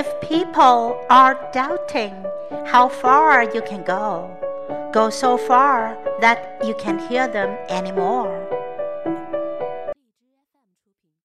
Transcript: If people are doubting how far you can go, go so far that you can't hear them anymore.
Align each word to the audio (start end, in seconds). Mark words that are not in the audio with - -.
If 0.00 0.18
people 0.22 0.96
are 1.10 1.36
doubting 1.52 2.24
how 2.64 2.88
far 2.88 3.44
you 3.44 3.60
can 3.60 3.82
go, 3.82 4.34
go 4.94 5.10
so 5.10 5.36
far 5.36 5.98
that 6.22 6.56
you 6.64 6.74
can't 6.76 7.06
hear 7.10 7.28
them 7.28 7.50
anymore. 7.68 8.49